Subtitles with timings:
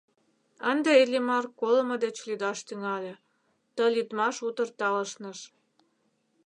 [0.71, 3.13] Ынде Иллимар колымо деч лӱдаш тӱҥале,
[3.75, 5.39] ты лӱдмаш утыр талышныш.